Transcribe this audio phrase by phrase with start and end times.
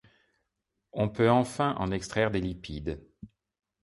[0.93, 2.99] On peut enfin en extraire des lipides.